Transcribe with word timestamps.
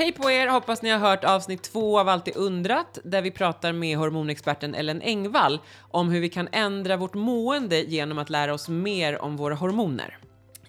Hej 0.00 0.12
på 0.12 0.30
er! 0.30 0.48
Hoppas 0.48 0.82
ni 0.82 0.90
har 0.90 0.98
hört 0.98 1.24
avsnitt 1.24 1.62
två 1.62 2.00
av 2.00 2.08
Alltid 2.08 2.36
undrat 2.36 2.98
där 3.04 3.22
vi 3.22 3.30
pratar 3.30 3.72
med 3.72 3.98
hormonexperten 3.98 4.74
Ellen 4.74 5.02
Engvall 5.02 5.60
om 5.80 6.08
hur 6.08 6.20
vi 6.20 6.28
kan 6.28 6.48
ändra 6.52 6.96
vårt 6.96 7.14
mående 7.14 7.80
genom 7.80 8.18
att 8.18 8.30
lära 8.30 8.54
oss 8.54 8.68
mer 8.68 9.22
om 9.22 9.36
våra 9.36 9.54
hormoner. 9.54 10.18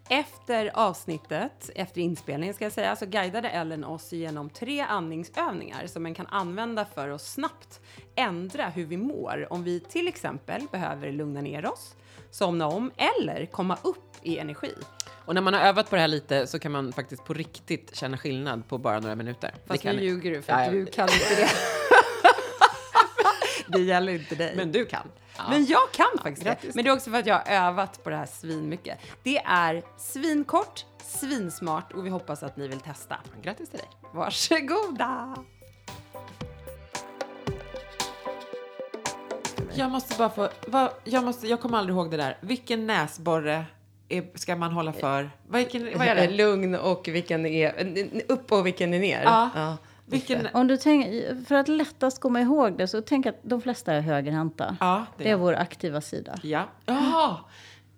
Efter 0.09 0.71
avsnittet, 0.73 1.69
efter 1.75 2.01
inspelningen 2.01 2.55
ska 2.55 2.65
jag 2.65 2.71
säga, 2.71 2.95
så 2.95 3.05
guidade 3.05 3.49
Ellen 3.49 3.83
oss 3.83 4.11
genom 4.11 4.49
tre 4.49 4.79
andningsövningar 4.79 5.87
som 5.87 6.03
man 6.03 6.13
kan 6.13 6.27
använda 6.27 6.85
för 6.85 7.09
att 7.09 7.21
snabbt 7.21 7.79
ändra 8.15 8.69
hur 8.69 8.85
vi 8.85 8.97
mår 8.97 9.47
om 9.49 9.63
vi 9.63 9.79
till 9.79 10.07
exempel 10.07 10.61
behöver 10.71 11.11
lugna 11.11 11.41
ner 11.41 11.65
oss, 11.65 11.95
somna 12.31 12.67
om 12.67 12.91
eller 12.97 13.45
komma 13.45 13.77
upp 13.83 14.15
i 14.23 14.37
energi. 14.37 14.73
Och 15.25 15.35
när 15.35 15.41
man 15.41 15.53
har 15.53 15.61
övat 15.61 15.89
på 15.89 15.95
det 15.95 16.01
här 16.01 16.07
lite 16.07 16.47
så 16.47 16.59
kan 16.59 16.71
man 16.71 16.93
faktiskt 16.93 17.23
på 17.25 17.33
riktigt 17.33 17.95
känna 17.95 18.17
skillnad 18.17 18.67
på 18.67 18.77
bara 18.77 18.99
några 18.99 19.15
minuter. 19.15 19.49
Fast 19.67 19.67
det 19.67 19.77
kan 19.77 19.95
nu 19.95 20.01
ljuger 20.03 20.31
du 20.31 20.41
för 20.41 20.53
Ja, 20.53 20.59
att 20.59 20.65
jag- 20.65 20.73
du 20.75 20.85
kan 20.85 21.09
inte 21.09 21.35
det. 21.35 21.49
det 23.77 23.81
gäller 23.81 24.13
inte 24.13 24.35
dig. 24.35 24.53
Men 24.55 24.71
du 24.71 24.85
kan. 24.85 25.07
Men 25.49 25.65
jag 25.65 25.91
kan 25.91 26.07
faktiskt 26.23 26.43
det. 26.43 26.49
grattis. 26.49 26.75
Men 26.75 26.83
det 26.83 26.89
är 26.89 26.93
också 26.93 27.11
för 27.11 27.17
att 27.19 27.25
jag 27.25 27.35
har 27.35 27.53
övat 27.53 28.03
på 28.03 28.09
det 28.09 28.15
här 28.15 28.25
svinmycket. 28.25 28.99
Det 29.23 29.37
är 29.37 29.83
svinkort, 29.97 30.85
svinsmart 31.03 31.93
och 31.93 32.05
vi 32.05 32.09
hoppas 32.09 32.43
att 32.43 32.57
ni 32.57 32.67
vill 32.67 32.79
testa. 32.79 33.17
Grattis 33.41 33.69
till 33.69 33.79
dig. 33.79 33.87
Varsågoda! 34.13 35.35
Jag 39.73 39.91
måste 39.91 40.17
bara 40.17 40.29
få, 40.29 40.49
vad, 40.67 40.89
jag, 41.03 41.23
måste, 41.23 41.47
jag 41.47 41.61
kommer 41.61 41.77
aldrig 41.77 41.95
ihåg 41.95 42.11
det 42.11 42.17
där. 42.17 42.37
Vilken 42.41 42.87
näsborre 42.87 43.65
ska 44.35 44.55
man 44.55 44.71
hålla 44.71 44.93
för? 44.93 45.29
Vilken, 45.49 45.89
vad 45.97 46.07
är 46.07 46.15
det? 46.15 46.27
Lugn 46.37 46.75
och 46.75 47.07
vilken 47.07 47.45
är 47.45 47.73
upp 48.27 48.51
och 48.51 48.65
vilken 48.65 48.93
är 48.93 48.99
ner. 48.99 49.21
Ja. 49.23 49.77
Vilken, 50.05 50.47
Om 50.53 50.67
du 50.67 50.77
tänk, 50.77 51.05
för 51.47 51.55
att 51.55 51.67
lättast 51.67 52.21
komma 52.21 52.41
ihåg 52.41 52.77
det, 52.77 52.87
så 52.87 53.01
tänk 53.01 53.25
att 53.25 53.35
de 53.41 53.61
flesta 53.61 53.93
är 53.93 54.01
högerhänta. 54.01 54.77
ja, 54.79 55.05
det 55.17 55.23
Det 55.23 55.29
är 55.29 55.33
är 55.33 55.37
vår 55.37 55.53
aktiva 55.53 56.01
sida. 56.01 56.39
Ja. 56.43 56.63
Jaha. 56.85 57.37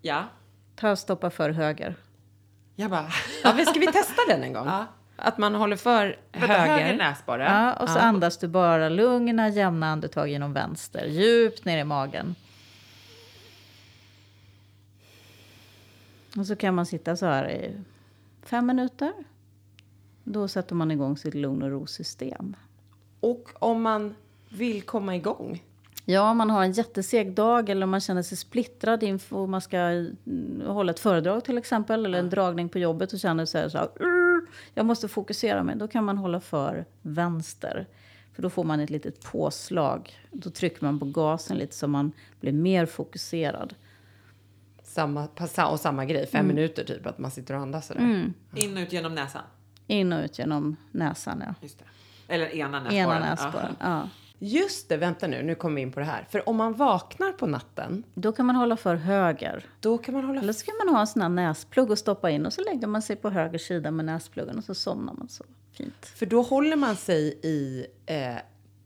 Ja. 0.01 0.23
Ta 0.75 0.91
och 0.91 0.99
stoppa 0.99 1.29
för 1.29 1.49
höger. 1.49 1.95
Jag 2.75 2.89
bara... 2.91 3.05
Ja, 3.43 3.65
ska 3.65 3.79
vi 3.79 3.87
testa 3.87 4.21
den 4.27 4.43
en 4.43 4.53
gång? 4.53 4.65
Ja. 4.67 4.85
Att 5.15 5.37
man 5.37 5.55
håller 5.55 5.75
för 5.75 6.17
Vänta, 6.31 6.47
höger. 6.47 6.83
höger 6.83 6.97
näsborre. 6.97 7.43
Ja, 7.43 7.73
och 7.73 7.89
så 7.89 7.99
andas 7.99 8.37
du 8.37 8.47
bara 8.47 8.89
lugna, 8.89 9.49
jämna 9.49 9.87
andetag 9.91 10.29
genom 10.29 10.53
vänster. 10.53 11.05
Djupt 11.05 11.65
ner 11.65 11.77
i 11.77 11.83
magen. 11.83 12.35
Och 16.37 16.47
så 16.47 16.55
kan 16.55 16.75
man 16.75 16.85
sitta 16.85 17.15
så 17.15 17.25
här 17.25 17.49
i 17.49 17.75
fem 18.41 18.65
minuter. 18.65 19.13
Då 20.23 20.47
sätter 20.47 20.75
man 20.75 20.91
igång 20.91 21.17
sitt 21.17 21.33
lugn 21.33 21.63
och 21.63 21.69
ro-system. 21.69 22.55
Och 23.19 23.49
om 23.53 23.81
man 23.81 24.15
vill 24.49 24.81
komma 24.81 25.15
igång. 25.15 25.63
Ja, 26.05 26.31
om 26.31 26.37
man 26.37 26.49
har 26.49 26.63
en 26.63 26.71
jätteseg 26.71 27.33
dag 27.33 27.69
eller 27.69 27.83
om 27.83 27.89
man 27.89 27.99
känner 27.99 28.21
sig 28.21 28.37
splittrad 28.37 29.03
inför 29.03 29.47
man 29.47 29.61
ska 29.61 29.77
mm, 29.77 30.61
hålla 30.65 30.91
ett 30.91 30.99
föredrag 30.99 31.45
till 31.45 31.57
exempel 31.57 32.05
eller 32.05 32.19
en 32.19 32.29
dragning 32.29 32.69
på 32.69 32.79
jobbet 32.79 33.13
och 33.13 33.19
känner 33.19 33.45
sig 33.45 33.71
så 33.71 33.77
här, 33.77 33.89
"Urr, 33.99 34.47
jag 34.73 34.85
måste 34.85 35.07
fokusera 35.07 35.63
mig. 35.63 35.75
Då 35.75 35.87
kan 35.87 36.03
man 36.03 36.17
hålla 36.17 36.39
för 36.39 36.85
vänster. 37.01 37.87
För 38.33 38.41
då 38.41 38.49
får 38.49 38.63
man 38.63 38.79
ett 38.79 38.89
litet 38.89 39.23
påslag. 39.23 40.19
Då 40.31 40.49
trycker 40.49 40.85
man 40.85 40.99
på 40.99 41.05
gasen 41.05 41.57
lite 41.57 41.75
så 41.75 41.87
man 41.87 42.11
blir 42.39 42.51
mer 42.51 42.85
fokuserad. 42.85 43.75
Samma, 44.93 45.27
och 45.71 45.79
samma 45.79 46.05
grej, 46.05 46.27
fem 46.27 46.47
minuter 46.47 46.83
typ, 46.83 47.05
att 47.05 47.17
man 47.17 47.31
sitter 47.31 47.53
och 47.53 47.61
andas 47.61 47.87
sådär. 47.87 48.33
In 48.55 48.77
och 48.77 48.81
ut 48.81 48.93
genom 48.93 49.15
näsan. 49.15 49.41
In 49.87 50.13
och 50.13 50.23
ut 50.23 50.39
genom 50.39 50.75
näsan, 50.91 51.43
ja. 51.47 51.55
Just 51.61 51.79
det. 51.79 51.85
Eller 52.33 52.55
ena 52.55 52.79
näsborren. 52.79 52.97
Ena 52.97 53.19
näsborren. 53.19 53.75
Ja. 53.79 54.09
Just 54.39 54.89
det, 54.89 54.97
vänta 54.97 55.27
nu, 55.27 55.43
nu 55.43 55.55
kommer 55.55 55.75
vi 55.75 55.81
in 55.81 55.91
på 55.91 55.99
det 55.99 56.05
här. 56.05 56.27
För 56.29 56.49
om 56.49 56.55
man 56.55 56.73
vaknar 56.73 57.31
på 57.31 57.47
natten, 57.47 58.03
Då 58.13 58.31
kan 58.31 58.45
man 58.45 58.55
hålla 58.55 58.77
för 58.77 58.95
höger. 58.95 59.65
då 59.79 59.97
kan 59.97 60.13
man 60.13 60.23
hålla... 60.23 60.41
Eller 60.41 60.53
så 60.53 60.65
kan 60.65 60.75
man 60.85 60.95
ha 60.95 61.01
en 61.01 61.07
sån 61.07 61.21
här 61.21 61.29
näsplugg 61.29 61.91
och 61.91 61.97
stoppa 61.99 62.29
in 62.29 62.45
och 62.45 62.53
så 62.53 62.61
lägger 62.63 62.87
man 62.87 63.01
sig 63.01 63.15
på 63.15 63.29
höger 63.29 63.57
sida 63.59 63.91
med 63.91 64.05
näspluggen 64.05 64.57
och 64.57 64.63
så 64.63 64.75
somnar 64.75 65.13
man 65.13 65.29
så 65.29 65.43
fint. 65.71 66.05
För 66.05 66.25
då 66.25 66.41
håller 66.41 66.75
man 66.75 66.95
sig 66.95 67.39
i 67.43 67.85
eh, 68.05 68.35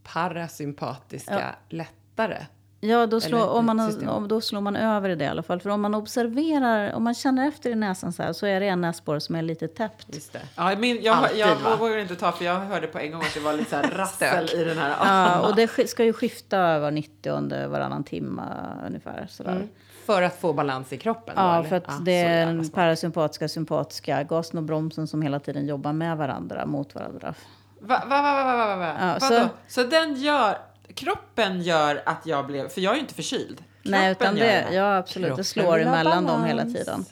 parasympatiska 0.04 1.56
lättare. 1.70 2.46
Ja, 2.80 3.06
då 3.06 3.22
slår, 3.22 3.38
Eller 3.40 3.50
om 3.50 3.66
man, 3.66 4.08
om, 4.10 4.28
då 4.28 4.42
slår 4.42 4.62
man 4.62 4.76
över 4.76 5.10
i 5.10 5.16
det 5.16 5.24
i 5.24 5.28
alla 5.28 5.44
fall. 5.44 5.60
För 5.60 5.70
om 5.70 5.82
man 5.82 5.96
observerar, 5.96 6.94
om 6.94 7.04
man 7.04 7.14
känner 7.14 7.48
efter 7.48 7.70
i 7.70 7.76
näsan 7.76 8.14
så 8.14 8.24
här, 8.24 8.34
så 8.34 8.46
är 8.46 8.60
det 8.60 8.68
en 8.68 8.82
näsborre 8.82 9.20
som 9.22 9.36
är 9.36 9.42
lite 9.42 9.68
täppt. 9.68 10.06
Just 10.16 10.34
det. 10.34 10.40
Ja, 10.56 10.76
min, 10.78 11.02
jag, 11.04 11.16
Alltid, 11.18 11.38
jag, 11.38 11.50
jag 11.66 11.78
vågar 11.78 11.98
inte 11.98 12.16
ta 12.16 12.32
för 12.32 12.46
jag 12.46 12.56
hörde 12.60 12.88
på 12.88 13.00
en 13.00 13.12
gång 13.12 13.22
att 13.22 13.34
det 13.34 13.40
var 13.40 13.54
lite 13.54 13.70
så 13.70 13.76
här 13.76 13.92
rassel 13.98 14.50
i 14.56 14.64
den 14.64 14.78
här. 14.78 14.90
Ja, 15.00 15.40
och 15.50 15.56
det 15.56 15.66
sk- 15.66 15.88
ska 15.88 16.04
ju 16.06 16.14
skifta 16.14 16.80
var 16.80 16.92
90 16.92 17.32
under 17.32 17.68
varannan 17.68 18.04
timme 18.04 18.44
ungefär. 18.88 19.28
Sådär. 19.30 19.52
Mm. 19.52 19.68
För 20.06 20.22
att 20.22 20.40
få 20.42 20.54
balans 20.54 20.94
i 20.94 20.98
kroppen? 20.98 21.36
då, 21.36 21.42
Ja, 21.42 21.56
eller? 21.60 21.70
för 21.70 21.76
att 21.76 21.84
Ja, 21.88 21.94
det 22.02 22.12
är 22.22 22.46
den 22.46 22.70
parasympatiska, 22.70 23.48
sympatiska, 23.50 24.24
gasen 24.24 24.58
och 24.58 24.64
bromsen 24.64 25.08
som 25.08 25.22
hela 25.22 25.40
tiden 25.40 25.68
jobbar 25.68 25.94
med 25.94 26.18
varandra, 26.18 26.66
mot 26.66 26.96
varandra. 26.96 27.34
Va, 27.80 28.04
va, 28.10 28.22
va, 28.22 28.34
va, 28.44 28.58
va, 28.58 28.68
va, 28.68 28.76
va. 28.76 28.96
Ja, 29.00 29.20
så- 29.20 29.50
så... 29.68 29.84
den 29.84 30.16
gör, 30.16 30.58
kroppen 30.94 31.62
gör 31.62 32.02
att 32.06 32.26
jag 32.26 32.48
blev, 32.48 32.70
för 32.70 32.82
jag 32.82 32.92
är 32.92 32.96
ju 32.96 33.02
inte 33.02 33.14
förkyld. 33.14 33.64
Nej, 33.84 34.16
Kroppen 34.16 34.38
utan 34.38 34.48
gör 34.48 34.54
det, 34.54 34.76
ja 34.76 34.98
absolut, 34.98 35.28
Kroppen 35.28 35.38
det 35.38 35.44
slår 35.44 35.80
emellan 35.80 36.26
dem 36.26 36.44
hela 36.44 36.66
tiden. 36.66 37.06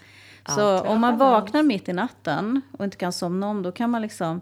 Allt 0.44 0.56
Så 0.60 0.80
om 0.80 1.02
man 1.02 1.18
balans. 1.18 1.42
vaknar 1.44 1.64
mitt 1.64 1.90
i 1.90 1.94
natten 1.94 2.62
och 2.78 2.86
inte 2.86 2.98
kan 2.98 3.14
somna 3.14 3.48
om, 3.48 3.64
då 3.64 3.72
kan 3.72 3.90
man 3.90 4.02
liksom 4.02 4.42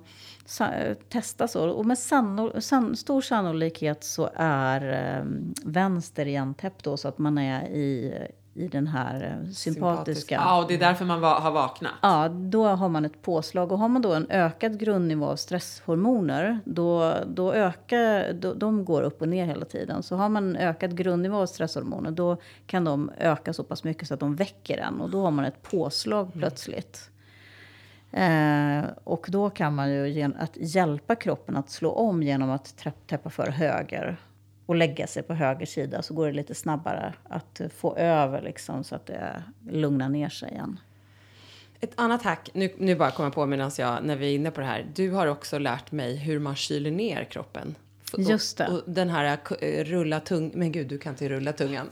testa 1.09 1.47
så. 1.47 1.69
Och 1.69 1.85
med 1.85 1.97
sanno, 1.99 2.61
san, 2.61 2.95
stor 2.95 3.21
sannolikhet 3.21 4.03
så 4.03 4.29
är 4.35 4.91
eh, 5.17 5.25
vänster 5.63 6.27
igentäppt 6.27 6.83
då, 6.83 6.97
så 6.97 7.07
att 7.07 7.17
man 7.17 7.37
är 7.37 7.67
i, 7.67 8.13
i 8.55 8.67
den 8.67 8.87
här 8.87 9.39
eh, 9.41 9.51
sympatiska. 9.51 10.35
Ja, 10.35 10.61
och 10.61 10.67
det 10.67 10.73
är 10.73 10.79
därför 10.79 11.05
man 11.05 11.21
va, 11.21 11.39
har 11.39 11.51
vaknat. 11.51 11.91
Ja, 12.01 12.29
då 12.29 12.67
har 12.67 12.89
man 12.89 13.05
ett 13.05 13.21
påslag. 13.21 13.71
Och 13.71 13.79
har 13.79 13.87
man 13.87 14.01
då 14.01 14.13
en 14.13 14.29
ökad 14.29 14.79
grundnivå 14.79 15.25
av 15.25 15.35
stresshormoner, 15.35 16.59
då, 16.65 17.13
då 17.27 17.53
ökar, 17.53 18.33
då, 18.33 18.53
de 18.53 18.85
går 18.85 19.01
upp 19.01 19.21
och 19.21 19.29
ner 19.29 19.45
hela 19.45 19.65
tiden. 19.65 20.03
Så 20.03 20.15
har 20.15 20.29
man 20.29 20.47
en 20.47 20.55
ökad 20.55 20.97
grundnivå 20.97 21.37
av 21.37 21.45
stresshormoner, 21.45 22.11
då 22.11 22.37
kan 22.65 22.83
de 22.83 23.11
öka 23.17 23.53
så 23.53 23.63
pass 23.63 23.83
mycket 23.83 24.07
så 24.07 24.13
att 24.13 24.19
de 24.19 24.35
väcker 24.35 24.77
en. 24.77 25.01
Och 25.01 25.09
då 25.09 25.21
har 25.21 25.31
man 25.31 25.45
ett 25.45 25.61
påslag 25.61 26.33
plötsligt. 26.33 27.09
Eh, 28.11 28.83
och 29.03 29.25
då 29.29 29.49
kan 29.49 29.75
man 29.75 29.91
ju 29.91 30.33
att 30.39 30.57
hjälpa 30.57 31.15
kroppen 31.15 31.57
att 31.57 31.69
slå 31.69 31.91
om 31.91 32.23
genom 32.23 32.49
att 32.49 32.85
täppa 33.07 33.29
för 33.29 33.47
höger 33.47 34.17
och 34.65 34.75
lägga 34.75 35.07
sig 35.07 35.23
på 35.23 35.33
höger 35.33 35.65
sida 35.65 36.01
så 36.01 36.13
går 36.13 36.27
det 36.27 36.33
lite 36.33 36.55
snabbare 36.55 37.13
att 37.29 37.59
eh, 37.59 37.67
få 37.69 37.95
över 37.95 38.41
liksom, 38.41 38.83
så 38.83 38.95
att 38.95 39.05
det 39.05 39.43
lugnar 39.69 40.09
ner 40.09 40.29
sig 40.29 40.51
igen. 40.51 40.79
Ett 41.79 41.91
annat 41.95 42.23
hack, 42.23 42.49
nu, 42.53 42.73
nu 42.77 42.95
bara 42.95 43.11
kommer 43.11 43.27
jag 43.27 43.33
på 43.35 43.45
medan 43.45 43.71
jag, 43.77 44.03
när 44.03 44.15
vi 44.15 44.31
är 44.31 44.35
inne 44.35 44.51
på 44.51 44.61
det 44.61 44.67
här. 44.67 44.85
Du 44.95 45.11
har 45.11 45.27
också 45.27 45.57
lärt 45.59 45.91
mig 45.91 46.15
hur 46.15 46.39
man 46.39 46.55
kyler 46.55 46.91
ner 46.91 47.23
kroppen. 47.23 47.75
Och- 48.13 48.19
Just 48.21 48.57
det. 48.57 48.67
Och 48.67 48.81
den 48.85 49.09
här 49.09 49.37
eh, 49.61 49.83
rulla 49.83 50.19
tung, 50.19 50.51
men 50.55 50.71
gud 50.71 50.87
du 50.87 50.97
kan 50.97 51.13
inte 51.13 51.29
rulla 51.29 51.53
tungan. 51.53 51.89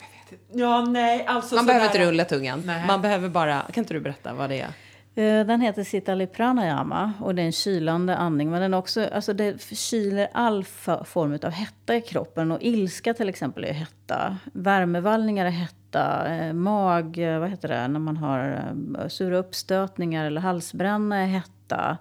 Ja, 0.53 0.86
nej, 0.86 1.26
alltså 1.26 1.56
Man 1.56 1.64
så 1.64 1.68
behöver 1.68 1.86
där- 1.88 1.96
inte 1.96 2.09
rulla 2.12 2.26
tungan. 2.26 2.64
Nej. 2.66 2.88
Man 2.88 3.02
behöver 3.02 3.30
bara, 3.30 3.62
kan 3.74 3.82
inte 3.84 3.94
du 3.94 4.00
berätta 4.00 4.34
vad 4.34 4.50
det 4.50 4.59
är? 4.62 4.70
Eh, 5.16 5.46
Den 5.46 5.62
heter 5.62 5.84
Sitali 5.84 6.28
Pranayama 6.28 7.14
och 7.20 7.36
det 7.36 7.42
är 7.42 7.46
en 7.46 7.52
kylande 7.52 8.16
andning. 8.16 8.52
Men 8.52 8.62
den 8.62 8.74
också, 8.74 9.08
alltså 9.14 9.34
det 9.34 9.62
kyler 9.62 10.28
all 10.34 10.64
form 11.06 11.40
av 11.44 11.52
hetta 11.52 11.96
i 11.96 12.02
kroppen. 12.02 12.52
Och 12.52 12.62
ilska 12.62 13.14
till 13.14 13.30
exempel 13.30 13.64
är 13.64 13.74
hetta. 13.74 14.38
Värmevallningar 14.54 15.46
är 15.46 15.50
hetta. 15.50 16.28
Eh, 16.36 16.54
Mag, 16.54 17.18
eh, 17.18 17.40
vad 17.40 17.50
heter 17.50 17.68
det, 17.68 17.88
när 17.88 18.00
man 18.00 18.18
har 18.18 18.64
sura 19.10 19.38
uppstötningar 19.38 20.26
eller 20.26 20.41
halsbränna 20.41 21.18
är 21.18 21.26
hetta. 21.26 21.97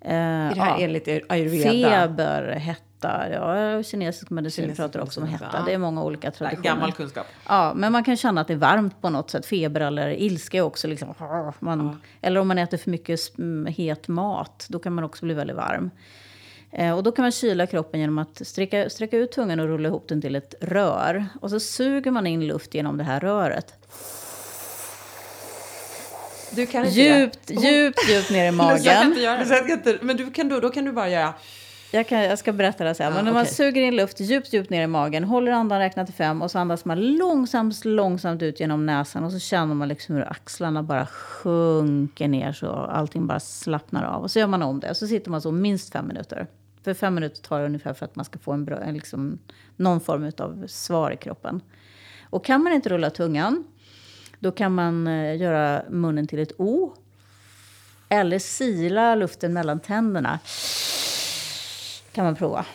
Är 0.00 0.54
det 0.54 0.60
här 0.60 0.78
ja. 0.78 0.84
enligt 0.84 1.08
ayurveda? 1.28 1.90
Feber, 1.90 2.52
hetta. 2.52 2.89
Ja, 3.08 3.82
kinesisk 3.82 4.30
medicin 4.30 4.62
Kinesisk 4.62 4.76
pratar 4.82 5.00
också 5.00 5.20
om 5.20 5.26
hetta. 5.26 5.48
ja. 5.52 5.62
Det 5.66 5.72
är 5.74 5.78
många 5.78 6.04
olika 6.04 6.30
traditioner. 6.30 6.64
Gammal 6.68 6.92
kunskap. 6.92 7.26
Ja, 7.48 7.72
men 7.76 7.92
man 7.92 8.04
kan 8.04 8.16
känna 8.16 8.40
att 8.40 8.46
det 8.46 8.52
är 8.52 8.56
varmt 8.58 9.00
på 9.00 9.10
något 9.10 9.30
sätt. 9.30 9.46
Feber 9.46 9.80
eller 9.80 10.08
ilska 10.08 10.58
är 10.58 10.62
också 10.62 10.88
liksom... 10.88 11.14
Man, 11.58 12.00
Eller 12.20 12.40
om 12.40 12.48
man 12.48 12.58
äter 12.58 12.76
för 12.78 12.90
mycket 12.90 13.20
het 13.68 14.08
mat, 14.08 14.66
då 14.68 14.78
kan 14.78 14.92
man 14.92 15.04
också 15.04 15.24
bli 15.24 15.34
väldigt 15.34 15.56
varm. 15.56 15.90
Eh, 16.72 16.92
och 16.96 17.02
då 17.02 17.12
kan 17.12 17.22
man 17.22 17.32
kyla 17.32 17.66
kroppen 17.66 18.00
genom 18.00 18.18
att 18.18 18.46
sträcka, 18.46 18.90
sträcka 18.90 19.16
ut 19.16 19.32
tungan 19.32 19.60
och 19.60 19.66
rulla 19.66 19.88
ihop 19.88 20.08
den 20.08 20.20
till 20.20 20.36
ett 20.36 20.54
rör. 20.60 21.26
Och 21.40 21.50
så 21.50 21.60
suger 21.60 22.10
man 22.10 22.26
in 22.26 22.46
luft 22.46 22.74
genom 22.74 22.96
det 22.96 23.04
här 23.04 23.20
röret. 23.20 23.74
Du 26.52 26.66
kan 26.66 26.84
inte 26.86 27.00
Djupt, 27.00 27.38
det. 27.46 27.54
djupt, 27.54 28.08
djupt 28.10 28.30
ner 28.30 28.42
i 28.42 28.46
Jag 28.56 28.56
kan 28.56 28.56
magen. 28.56 29.06
inte 29.06 29.20
göra 29.20 29.38
Men, 29.38 29.48
det. 29.48 29.54
sen 29.54 29.66
kan 29.66 29.70
inte, 29.78 29.98
men 30.02 30.16
du 30.16 30.30
kan 30.30 30.48
då, 30.48 30.60
då 30.60 30.68
kan 30.70 30.84
du 30.84 30.92
bara 30.92 31.08
göra... 31.08 31.34
Jag, 31.92 32.08
kan, 32.08 32.22
jag 32.22 32.38
ska 32.38 32.52
berätta 32.52 32.84
det 32.84 32.94
sen. 32.94 33.06
Ja, 33.06 33.14
Men 33.14 33.24
när 33.24 33.32
man 33.32 33.42
okej. 33.42 33.54
suger 33.54 33.82
in 33.82 33.96
luft 33.96 34.20
djupt, 34.20 34.52
djupt 34.52 34.70
ner 34.70 34.82
i 34.82 34.86
magen, 34.86 35.24
håller 35.24 35.52
andan, 35.52 35.78
räknar 35.78 36.04
till 36.04 36.14
fem 36.14 36.42
och 36.42 36.50
så 36.50 36.58
andas 36.58 36.84
man 36.84 37.00
långsamt, 37.16 37.84
långsamt 37.84 38.42
ut 38.42 38.60
genom 38.60 38.86
näsan 38.86 39.24
och 39.24 39.32
så 39.32 39.38
känner 39.38 39.74
man 39.74 39.88
liksom 39.88 40.14
hur 40.14 40.32
axlarna 40.32 40.82
bara 40.82 41.06
sjunker 41.06 42.28
ner 42.28 42.52
så 42.52 42.70
allting 42.70 43.26
bara 43.26 43.40
slappnar 43.40 44.04
av. 44.04 44.22
Och 44.22 44.30
så 44.30 44.38
gör 44.38 44.46
man 44.46 44.62
om 44.62 44.80
det. 44.80 44.94
Så 44.94 45.06
sitter 45.06 45.30
man 45.30 45.42
så 45.42 45.52
minst 45.52 45.92
fem 45.92 46.06
minuter. 46.06 46.46
För 46.84 46.94
fem 46.94 47.14
minuter 47.14 47.42
tar 47.42 47.60
det 47.60 47.66
ungefär 47.66 47.92
för 47.94 48.04
att 48.04 48.16
man 48.16 48.24
ska 48.24 48.38
få 48.38 48.52
en 48.52 48.64
bra, 48.64 48.78
en 48.78 48.94
liksom, 48.94 49.38
någon 49.76 50.00
form 50.00 50.32
av 50.38 50.66
svar 50.66 51.10
i 51.10 51.16
kroppen. 51.16 51.60
Och 52.30 52.44
kan 52.44 52.62
man 52.62 52.72
inte 52.72 52.88
rulla 52.88 53.10
tungan, 53.10 53.64
då 54.38 54.52
kan 54.52 54.74
man 54.74 55.06
eh, 55.06 55.36
göra 55.36 55.82
munnen 55.88 56.26
till 56.26 56.38
ett 56.38 56.52
O. 56.58 56.92
Eller 58.08 58.38
sila 58.38 59.14
luften 59.14 59.52
mellan 59.52 59.80
tänderna. 59.80 60.38
Kan 62.12 62.24
man 62.24 62.36
prova. 62.36 62.66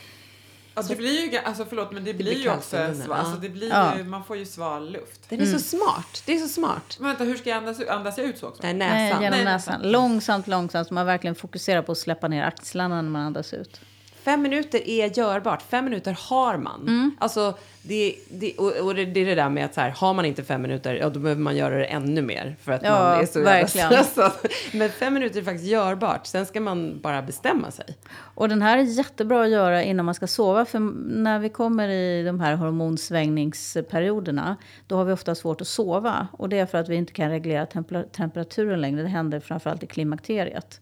Alltså 0.73 0.93
det 0.93 0.97
blir 0.97 1.31
ju, 1.31 1.37
alltså 1.37 1.65
förlåt 1.65 1.91
men 1.91 2.03
det 2.03 2.13
blir, 2.13 2.25
blir 2.25 2.43
ju 2.43 2.49
också, 2.49 2.93
sva, 3.05 3.15
alltså 3.15 3.35
det 3.35 3.49
blir 3.49 3.69
Ja. 3.69 3.97
ju, 3.97 4.03
man 4.03 4.23
får 4.23 4.37
ju 4.37 4.45
sval 4.45 4.91
luft. 4.91 5.29
Den 5.29 5.41
är 5.41 5.45
så 5.45 5.59
smart. 5.59 6.23
Det 6.25 6.33
är 6.35 6.39
så 6.39 6.47
smart. 6.47 6.97
Men 6.99 7.07
vänta, 7.07 7.23
hur 7.23 7.37
ska 7.37 7.49
jag 7.49 7.57
andas 7.57 7.79
ut? 7.79 7.89
Andas 7.89 8.17
jag 8.17 8.27
ut 8.27 8.37
så 8.37 8.47
också? 8.47 8.59
Nej, 8.63 8.73
Nej, 8.73 9.03
näsan. 9.09 9.23
genom 9.23 9.37
Nej, 9.37 9.45
näsan. 9.45 9.81
Långsamt, 9.91 10.47
långsamt. 10.47 10.87
Så 10.87 10.93
man 10.93 11.05
verkligen 11.05 11.35
fokuserar 11.35 11.81
på 11.81 11.91
att 11.91 11.97
släppa 11.97 12.27
ner 12.27 12.43
axlarna 12.43 13.01
när 13.01 13.09
man 13.09 13.21
andas 13.21 13.53
ut. 13.53 13.81
Fem 14.25 14.41
minuter 14.41 14.89
är 14.89 15.17
görbart. 15.19 15.61
Fem 15.61 15.85
minuter 15.85 16.17
har 16.29 16.57
man. 16.57 16.81
Mm. 16.81 17.15
Alltså, 17.19 17.57
det, 17.81 18.15
det, 18.29 18.53
och, 18.57 18.71
och 18.85 18.95
det, 18.95 19.05
det 19.05 19.19
är 19.19 19.25
det 19.25 19.35
där 19.35 19.49
med 19.49 19.65
att 19.65 19.73
så 19.73 19.81
här, 19.81 19.89
har 19.89 20.13
man 20.13 20.25
inte 20.25 20.43
fem 20.43 20.61
minuter, 20.61 20.93
ja, 20.95 21.09
då 21.09 21.19
behöver 21.19 21.41
man 21.41 21.55
göra 21.55 21.77
det 21.77 21.85
ännu 21.85 22.21
mer. 22.21 22.55
För 22.61 22.71
att 22.71 22.83
Ja, 22.83 22.91
man 22.99 23.19
är 23.21 23.25
så 23.25 23.41
verkligen. 23.41 23.87
stressad. 23.87 24.31
Men 24.73 24.89
fem 24.89 25.13
minuter 25.13 25.39
är 25.39 25.43
faktiskt 25.43 25.65
görbart. 25.67 26.25
Sen 26.27 26.45
ska 26.45 26.59
man 26.61 26.99
bara 27.01 27.21
bestämma 27.21 27.71
sig. 27.71 27.85
Och 28.17 28.49
den 28.49 28.61
här 28.61 28.77
är 28.77 28.81
jättebra 28.81 29.43
att 29.43 29.49
göra 29.49 29.83
innan 29.83 30.05
man 30.05 30.15
ska 30.15 30.27
sova. 30.27 30.65
För 30.65 30.79
när 31.23 31.39
vi 31.39 31.49
kommer 31.49 31.89
i 31.89 32.23
de 32.23 32.39
här 32.39 32.55
hormonsvängningsperioderna, 32.55 34.55
då 34.87 34.95
har 34.95 35.05
vi 35.05 35.13
ofta 35.13 35.35
svårt 35.35 35.61
att 35.61 35.67
sova. 35.67 36.27
Och 36.31 36.49
det 36.49 36.59
är 36.59 36.65
för 36.65 36.77
att 36.77 36.89
vi 36.89 36.95
inte 36.95 37.13
kan 37.13 37.29
reglera 37.29 37.65
tempera- 37.65 38.03
temperaturen 38.03 38.81
längre. 38.81 39.01
Det 39.01 39.07
händer 39.09 39.39
framförallt 39.39 39.83
i 39.83 39.87
klimakteriet. 39.87 40.81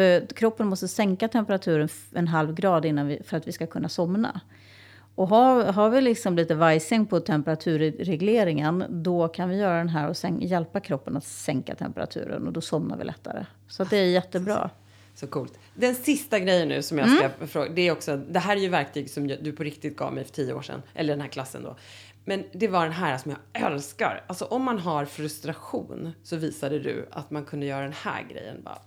För 0.00 0.26
kroppen 0.26 0.66
måste 0.66 0.88
sänka 0.88 1.28
temperaturen 1.28 1.88
en 2.12 2.28
halv 2.28 2.54
grad 2.54 2.84
innan 2.84 3.06
vi, 3.06 3.22
för 3.24 3.36
att 3.36 3.48
vi 3.48 3.52
ska 3.52 3.66
kunna 3.66 3.88
somna. 3.88 4.40
Och 5.14 5.28
har, 5.28 5.64
har 5.64 5.90
vi 5.90 6.00
liksom 6.00 6.36
lite 6.36 6.54
vajsing 6.54 7.06
på 7.06 7.20
temperaturregleringen, 7.20 8.84
då 8.88 9.28
kan 9.28 9.48
vi 9.48 9.56
göra 9.56 9.78
den 9.78 9.88
här 9.88 10.08
och 10.08 10.16
sänk, 10.16 10.42
hjälpa 10.42 10.80
kroppen 10.80 11.16
att 11.16 11.24
sänka 11.24 11.74
temperaturen 11.74 12.46
och 12.46 12.52
då 12.52 12.60
somnar 12.60 12.96
vi 12.96 13.04
lättare. 13.04 13.46
Så 13.68 13.84
det 13.84 13.96
är 13.96 14.04
jättebra. 14.04 14.70
Så 15.14 15.26
coolt. 15.26 15.58
Den 15.74 15.94
sista 15.94 16.38
grejen 16.38 16.68
nu 16.68 16.82
som 16.82 16.98
jag 16.98 17.08
Mm. 17.08 17.18
ska 17.18 17.46
fråga, 17.46 17.70
det 17.70 17.82
är 17.88 17.92
också, 17.92 18.16
det 18.16 18.38
här 18.38 18.56
är 18.56 18.60
ju 18.60 18.68
verktyg 18.68 19.10
som 19.10 19.26
du 19.28 19.52
på 19.52 19.62
riktigt 19.62 19.96
gav 19.96 20.14
mig 20.14 20.24
för 20.24 20.32
tio 20.32 20.52
år 20.52 20.62
sedan, 20.62 20.82
eller 20.94 21.12
den 21.12 21.20
här 21.20 21.28
klassen 21.28 21.62
då. 21.62 21.76
Men 22.24 22.44
det 22.52 22.68
var 22.68 22.84
den 22.84 22.92
här 22.92 23.18
som 23.18 23.30
jag 23.52 23.72
älskar. 23.72 24.24
Alltså 24.26 24.44
om 24.44 24.62
man 24.62 24.78
har 24.78 25.04
frustration 25.04 26.12
så 26.22 26.36
visade 26.36 26.78
du 26.78 27.08
att 27.10 27.30
man 27.30 27.44
kunde 27.44 27.66
göra 27.66 27.82
den 27.82 27.92
här 27.92 28.22
grejen 28.30 28.62
bara. 28.64 28.78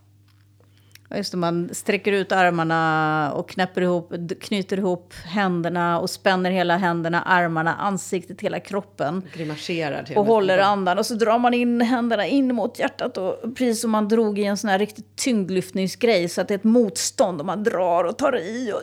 Just 1.15 1.31
det, 1.31 1.38
man 1.38 1.69
sträcker 1.74 2.12
ut 2.12 2.31
armarna 2.31 3.33
och 3.36 3.50
knäpper 3.50 3.81
ihop, 3.81 4.13
knyter 4.42 4.77
ihop 4.77 5.13
händerna 5.25 6.00
och 6.00 6.10
spänner 6.10 6.51
hela 6.51 6.77
händerna, 6.77 7.21
armarna, 7.21 7.75
ansiktet, 7.75 8.42
hela 8.42 8.60
kroppen. 8.60 9.24
Grimaserar 9.33 10.04
till 10.04 10.18
Och 10.18 10.25
håller 10.25 10.57
andan 10.57 10.98
och 10.98 11.06
så 11.06 11.13
drar 11.13 11.39
man 11.39 11.54
in 11.54 11.81
händerna 11.81 12.25
in 12.25 12.56
mot 12.56 12.80
hjärtat 12.80 13.18
och 13.18 13.42
precis 13.42 13.81
som 13.81 13.92
man 13.92 14.07
drog 14.07 14.39
i 14.39 14.44
en 14.44 14.57
sån 14.57 14.69
här 14.69 14.80
riktigt 14.80 15.15
tyngdlyftningsgrej 15.15 16.30
så 16.30 16.42
att 16.42 16.48
det 16.48 16.54
är 16.54 16.57
ett 16.57 16.63
motstånd 16.63 17.39
och 17.39 17.45
man 17.45 17.63
drar 17.63 18.04
och 18.04 18.18
tar 18.18 18.38
i 18.38 18.74
och 18.74 18.81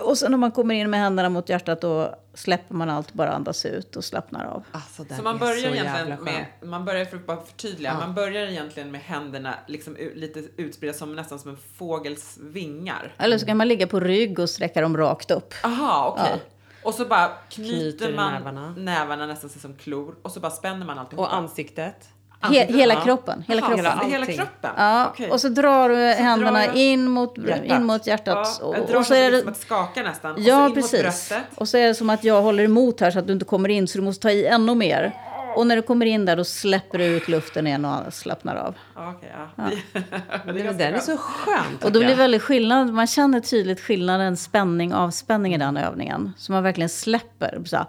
och 0.00 0.18
sen 0.18 0.30
när 0.30 0.38
man 0.38 0.50
kommer 0.50 0.74
in 0.74 0.90
med 0.90 1.00
händerna 1.00 1.28
mot 1.28 1.48
hjärtat 1.48 1.80
då 1.80 2.14
släpper 2.34 2.74
man 2.74 2.90
allt, 2.90 3.12
bara 3.12 3.32
andas 3.32 3.66
ut 3.66 3.96
och 3.96 4.04
slappnar 4.04 4.44
av. 4.44 4.64
Alltså, 4.72 5.04
Så 5.16 5.22
man 5.22 5.38
börjar 5.38 5.54
så 5.54 5.68
egentligen 5.68 6.24
med, 6.24 6.46
man 6.62 6.84
börjar 6.84 7.04
för 7.04 7.16
att 7.16 7.26
bara 7.26 7.40
förtydliga, 7.42 7.94
man 7.94 8.14
börjar 8.14 8.46
egentligen 8.46 8.90
med 8.90 9.00
händerna 9.00 9.54
liksom 9.66 9.96
lite 10.14 10.42
utspridda 10.56 10.94
som 10.94 11.16
nästan 11.16 11.38
som 11.38 11.50
en 11.50 11.56
fågels 11.76 12.38
vingar. 12.42 13.14
Eller 13.18 13.38
så 13.38 13.46
kan 13.46 13.56
man 13.56 13.68
ligga 13.68 13.86
på 13.86 14.00
rygg 14.00 14.38
och 14.38 14.50
sträcka 14.50 14.80
dem 14.80 14.96
rakt 14.96 15.30
upp. 15.30 15.54
Aha, 15.64 16.16
okej. 16.18 16.42
Och 16.84 16.94
så 16.94 17.04
bara 17.04 17.28
knyter, 17.48 17.72
Knyter 17.98 18.12
man 18.16 18.32
nävarna. 18.32 18.74
nävarna. 18.76 19.26
nästan 19.26 19.50
som 19.50 19.74
klor 19.74 20.14
och 20.22 20.30
så 20.30 20.40
bara 20.40 20.50
spänner 20.52 20.86
man 20.86 20.98
alltihopa. 20.98 21.22
Och 21.28 21.34
ansiktet. 21.34 22.08
He- 22.42 22.72
hela 22.76 22.94
Ja. 22.94 23.00
kroppen. 23.00 23.44
Hela 23.48 23.62
Aha, 23.62 23.68
kroppen. 23.76 24.10
Hela, 24.10 24.26
kroppen? 24.26 24.70
Ja, 24.76 25.06
Okej. 25.12 25.30
och 25.30 25.40
så 25.40 25.48
drar 25.48 25.88
du 25.88 25.96
händerna 25.96 26.64
jag 26.64 26.74
in, 26.76 27.08
mot, 27.08 27.38
hjärtat. 27.38 27.64
in 27.64 27.84
mot 27.84 28.06
hjärtat. 28.06 28.58
Ja, 28.60 28.66
och, 28.66 28.74
drar 28.88 28.96
och 28.96 29.06
så 29.06 29.14
är 29.14 29.30
det 29.30 29.36
det, 29.36 29.40
som 29.42 29.48
att 29.50 29.56
skaka 29.60 30.02
nästan. 30.02 30.32
och 30.32 30.38
så 30.42 30.48
ja, 30.48 30.66
in 30.68 30.74
precis. 30.74 31.32
Och 31.54 31.68
så 31.68 31.76
är 31.78 31.86
det 31.88 31.94
som 31.94 32.10
att 32.10 32.24
jag 32.24 32.42
håller 32.42 32.64
emot 32.64 33.00
här 33.00 33.10
så 33.10 33.18
att 33.18 33.26
du 33.26 33.32
inte 33.32 33.44
kommer 33.44 33.68
in, 33.68 33.88
så 33.88 33.98
du 33.98 34.04
måste 34.04 34.22
ta 34.22 34.30
i 34.30 34.46
ännu 34.46 34.74
mer. 34.74 35.12
Och 35.56 35.66
när 35.66 35.76
du 35.76 35.82
kommer 35.82 36.06
in 36.06 36.24
där, 36.24 36.36
då 36.36 36.44
släpper 36.44 36.98
du 36.98 37.04
ut 37.04 37.28
luften 37.28 37.66
igen 37.66 37.84
och 37.84 38.14
slappnar 38.14 38.56
av. 38.56 38.74
Ja, 38.96 39.14
okej, 39.16 39.32
ja. 39.56 39.64
Det 40.52 40.52
den 40.52 40.80
är 40.80 40.90
skönt. 40.92 41.02
så 41.04 41.16
skön. 41.16 41.56
Och 41.82 41.92
då 41.92 41.98
blir 42.00 42.10
jag. 42.10 42.16
väldigt 42.16 42.42
skillnad, 42.42 42.92
man 42.92 43.06
känner 43.06 43.40
tydligt 43.40 43.80
skillnaden, 43.80 44.36
spänning, 44.36 44.94
avspänning 44.94 45.54
i 45.54 45.58
den 45.58 45.76
övningen. 45.76 46.32
Så 46.38 46.52
man 46.52 46.62
verkligen 46.62 46.88
släpper. 46.88 47.62
Så 47.66 47.76
här, 47.76 47.86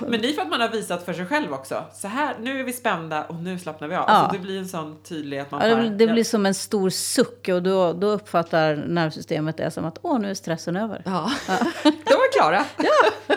Men 0.00 0.20
det 0.20 0.28
är 0.28 0.32
för 0.32 0.42
att 0.42 0.48
man 0.48 0.60
har 0.60 0.68
visat 0.68 1.04
för 1.04 1.12
sig 1.12 1.26
själv 1.26 1.52
också. 1.52 1.84
Så 1.94 2.08
här, 2.08 2.36
nu 2.40 2.60
är 2.60 2.64
vi 2.64 2.72
spända 2.72 3.24
och 3.24 3.34
nu 3.34 3.58
slappnar 3.58 3.88
vi 3.88 3.94
av. 3.94 4.04
Ja. 4.08 4.12
Alltså, 4.12 4.38
det 4.38 4.42
blir 4.42 4.58
en 4.58 4.68
sån 4.68 5.02
tydlig 5.02 5.38
att 5.38 5.50
man 5.50 5.68
ja, 5.68 5.76
det, 5.76 5.88
det 5.88 6.06
blir 6.06 6.24
som 6.24 6.46
en 6.46 6.54
stor 6.54 6.90
suck 6.90 7.48
och 7.48 7.62
då, 7.62 7.92
då 7.92 8.06
uppfattar 8.06 8.76
nervsystemet 8.76 9.56
det 9.56 9.70
som 9.70 9.84
att 9.84 9.98
åh, 10.02 10.18
nu 10.18 10.30
är 10.30 10.34
stressen 10.34 10.76
över. 10.76 11.02
Ja, 11.04 11.30
då 11.82 12.14
var 12.16 12.32
vi 12.32 12.38
klara. 12.38 12.64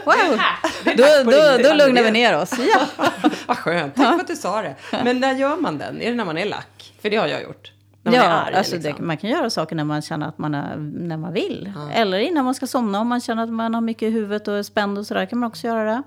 Wow! 0.06 0.40
Det 0.84 1.04
är 1.04 1.24
Då, 1.24 1.32
då, 1.32 1.70
då 1.70 1.86
lugnar 1.86 2.04
vi 2.04 2.12
ner 2.12 2.38
oss. 2.38 2.54
Ja. 2.60 3.08
Vad 3.48 3.58
skönt. 3.58 3.96
Tack 3.96 4.14
för 4.14 4.22
att 4.22 4.28
du 4.28 4.36
sa 4.36 4.62
det. 4.62 4.76
Men 5.04 5.20
när 5.20 5.34
gör 5.36 5.58
man 5.58 5.78
den? 5.78 6.02
Är 6.02 6.10
det 6.10 6.16
när 6.16 6.26
man 6.26 6.38
är 6.38 6.46
lack? 6.46 6.94
För 7.02 7.10
det 7.10 7.18
har 7.18 7.28
jag 7.28 7.44
gjort. 7.44 7.72
Man 8.04 8.14
Ja, 8.14 8.22
arg, 8.24 8.56
alltså 8.56 8.76
liksom. 8.76 8.94
det, 8.98 9.02
man 9.02 9.18
kan 9.18 9.30
göra 9.30 9.50
saker 9.50 9.76
när 9.76 9.84
man 9.84 10.02
känner 10.02 10.28
att 10.28 10.38
man 10.38 10.56
är, 10.56 10.76
när 10.78 11.18
man 11.18 11.34
vill. 11.34 11.72
Eller 11.94 12.20
innan 12.20 12.46
man 12.46 12.56
ska 12.56 12.68
somna 12.68 13.00
om 13.00 13.08
man 13.08 13.22
känner 13.22 13.44
att 13.44 13.50
man 13.50 13.74
har 13.74 13.82
mycket 13.82 14.04
i 14.04 14.10
huvudet 14.10 14.48
och 14.48 14.58
är 14.58 14.64
spänd 14.64 14.98
och 14.98 15.08
sådär 15.08 15.26
kan 15.26 15.40
man 15.40 15.50
också 15.50 15.68
göra 15.68 15.84
det. 15.92 16.04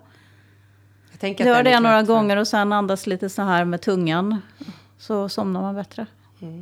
Tänker 1.25 1.45
att 1.45 1.49
Gör 1.57 1.63
det 1.63 1.81
några 1.81 2.03
gånger 2.03 2.37
och 2.37 2.49
sen 2.49 2.73
andas 2.73 3.07
lite 3.07 3.29
så 3.29 3.43
här 3.43 3.65
med 3.65 3.81
tungan. 3.81 4.41
Så 4.99 5.29
somnar 5.29 5.63
man 5.63 5.75
bättre. 5.75 6.07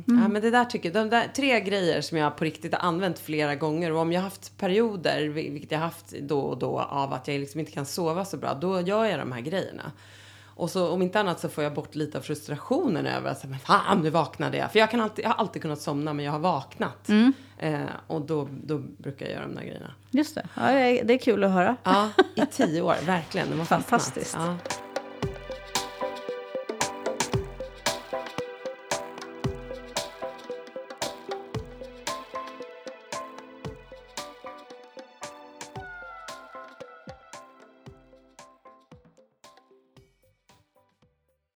Ja, 0.05 0.27
men 0.27 0.41
det 0.41 0.51
där 0.51 0.65
tycker 0.65 0.89
jag, 0.89 1.05
de 1.05 1.09
där 1.09 1.27
tre 1.35 1.59
grejer 1.59 2.01
som 2.01 2.17
jag 2.17 2.35
på 2.37 2.43
riktigt 2.43 2.73
har 2.73 2.87
använt 2.87 3.19
flera 3.19 3.55
gånger 3.55 3.91
och 3.91 3.99
om 3.99 4.11
jag 4.11 4.19
har 4.19 4.23
haft 4.23 4.57
perioder, 4.57 5.21
vil- 5.21 5.51
vilket 5.51 5.71
jag 5.71 5.79
har 5.79 5.85
haft 5.85 6.13
då 6.21 6.39
och 6.39 6.57
då, 6.57 6.79
av 6.79 7.13
att 7.13 7.27
jag 7.27 7.39
liksom 7.39 7.59
inte 7.59 7.71
kan 7.71 7.85
sova 7.85 8.25
så 8.25 8.37
bra, 8.37 8.53
då 8.53 8.81
gör 8.81 9.05
jag 9.05 9.19
de 9.19 9.31
här 9.31 9.41
grejerna. 9.41 9.91
Och 10.55 10.69
så 10.69 10.89
om 10.89 11.01
inte 11.01 11.19
annat 11.19 11.39
så 11.39 11.49
får 11.49 11.63
jag 11.63 11.73
bort 11.73 11.95
lite 11.95 12.17
av 12.17 12.21
frustrationen 12.21 13.05
över 13.05 13.31
att, 13.31 13.43
men 13.43 13.59
fan 13.59 14.01
nu 14.01 14.09
vaknade 14.09 14.57
jag. 14.57 14.71
För 14.71 14.79
jag, 14.79 14.91
kan 14.91 15.01
alltid, 15.01 15.25
jag 15.25 15.29
har 15.29 15.35
alltid 15.35 15.61
kunnat 15.61 15.81
somna 15.81 16.13
men 16.13 16.25
jag 16.25 16.31
har 16.31 16.39
vaknat. 16.39 17.09
Eh, 17.57 17.81
och 18.07 18.21
då, 18.21 18.47
då 18.63 18.77
brukar 18.77 19.25
jag 19.25 19.33
göra 19.35 19.45
de 19.47 19.55
där 19.55 19.61
grejerna. 19.63 19.91
Just 20.11 20.35
det. 20.35 20.47
Ja, 20.55 20.61
det 21.03 21.13
är- 21.13 21.17
kul 21.17 21.43
att 21.43 21.51
höra. 21.51 21.75
Ja, 21.83 22.09
i 22.35 22.45
tio 22.51 22.81
år, 22.81 22.95
verkligen. 23.05 23.65
Fantastiskt. 23.65 24.35
Ja. 24.39 24.55